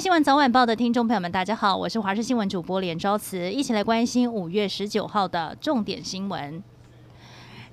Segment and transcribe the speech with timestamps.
[0.00, 6.62] 新闻早晚报的听众朋友们，大家好，我是华视新闻主播连昭慈，一起来关心五月十九号的重点新闻。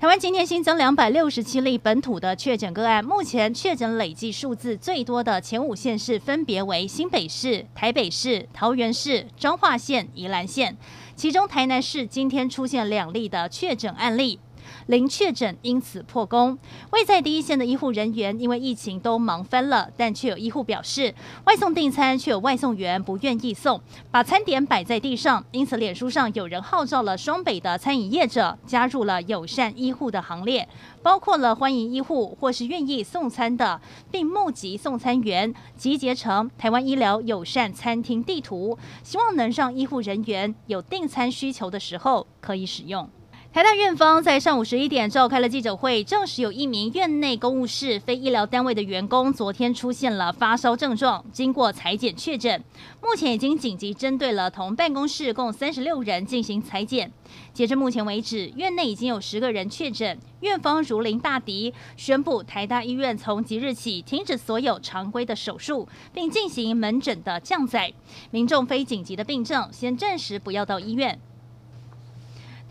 [0.00, 10.74] 台湾今天新增两百六十七例本土的确诊个案，目前确诊累计数字最多的前五县市分别为新北市、台北市、桃园市、彰化县、宜兰县，
[11.14, 14.40] 其中台南市今天出现两例的确诊案例。
[14.86, 16.58] 零确诊，因此破功。
[16.90, 25.44] 位在第一线的医护人员因为疫情都忙翻了，但却有医护表示，外送订餐却有外送员不愿意送，把餐点摆在地上。
[25.52, 30.68] 因此，脸书上有人号召了双北的餐饮业者加入了友善医护的行列，
[31.02, 43.08] 包括了欢迎医护或是愿意送餐的，并募集送餐员，集结成台湾医疗友善餐厅地图，希望能让医护人员有订餐需求的时候可以使用。
[43.54, 52.60] 台大院方在上午十一点召开了记者会，证实有一名院内公务室非医疗单位的员工昨天出现了发烧症状，经过采检确诊，
[53.00, 57.12] 目前已经紧急针对了同办公室共三十六人进行采检。
[57.52, 67.92] 截至目前为止，院内已经有十个人确诊，院方如临大敌，宣布台大医院从即日起停止所有常规的手术，并进行门诊的降载，
[68.32, 71.20] 民众非紧急的病症先暂时不要到医院。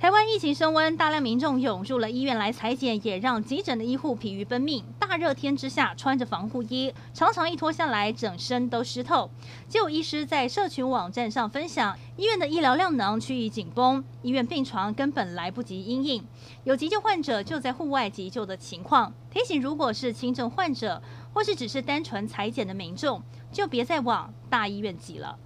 [0.04, 4.84] 台湾疫情升温，大量民众涌入了医院来裁剪，也让急诊的医护疲于奔命。
[5.00, 9.30] 大热天之下，穿着防护衣，常常一脱下来，整身都湿透。
[9.70, 16.22] 就有医师在社群网站上分享，医院的医疗量能趋于紧绷，医院病床根本来不及因应，
[16.66, 19.14] 有急救患者就在户外急救的情况。
[19.32, 21.02] 提醒，如果是轻症患者，
[21.34, 23.24] 或是只是单纯裁剪的民众，
[23.54, 25.40] 就别再往大医院挤了。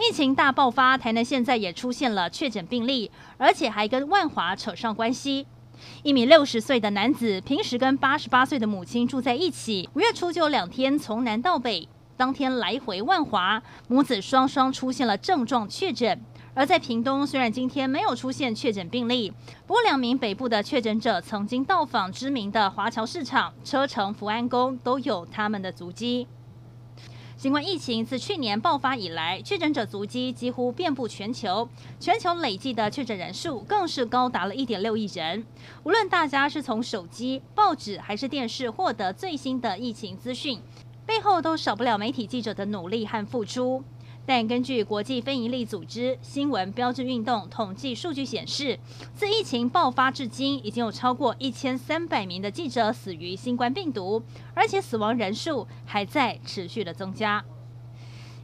[0.00, 5.46] 疫情大爆发，台南现在也出现了确诊病例，而且还跟万华扯上关系。
[6.02, 9.88] 一名六十岁的男子，平时跟八十八岁的母亲住在一起。
[9.94, 16.18] 五月初就两天从南到北，当天来回万华，母子双双出现了症状确诊。
[16.54, 19.30] 而在屏东，虽然今天没有出现确诊病例，
[19.66, 26.26] 不过两名北部的确诊者曾经到访知名的华侨市场、车城福安宫，都有他们的足迹。
[27.40, 31.66] 新冠疫情自去年爆发以来，确诊者足迹几乎遍布全球，
[31.98, 35.42] 全球累计的确诊人数更是高达了一点六亿人。
[35.84, 40.60] 无论大家是从手机、报纸还是电视获得最新的疫情资讯，
[41.06, 43.82] 背后都少不了媒体记者的努力和付出。
[44.26, 48.78] 但根据国际非营利组织新闻标志运动统计数据显示，
[49.14, 54.22] 自疫情爆发至今，已经有超过一千三百名的记者死于新冠病毒，
[54.54, 57.44] 而且死亡人数还在持续的增加。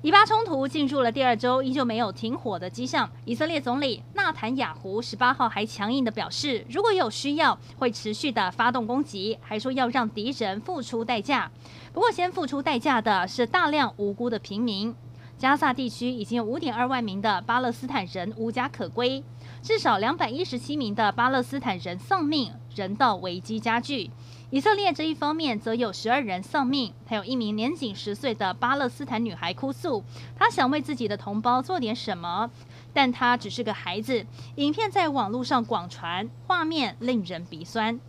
[0.03, 3.11] 以巴冲突进入了第二周，依旧没有停火的迹象。
[3.25, 11.51] 以色列总理纳坦雅胡十八号还强硬的表示，如果有需要，会持续的发动攻击，还说要让敌人付出代价。
[11.93, 14.95] 不过，先付出代价的是大量无辜的平民。
[15.39, 19.23] 加萨地区已经有五点二万名的巴勒斯坦人无家可归，
[19.61, 24.11] 至少两百一十七名的巴勒斯坦人丧命，人道危机加剧。
[24.49, 30.03] 以色列这一方面则有十二人丧命，还有一名年仅十岁的巴勒斯坦女孩哭诉，
[30.39, 32.51] 她想为自己的同胞做点什么，
[32.95, 34.25] 但她只是个孩子。
[34.55, 38.01] 影片在网络上广传，画面令人鼻酸。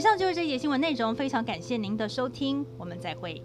[0.00, 3.42] 以上就是这节新闻内容，非常感谢您的收听，我们再会。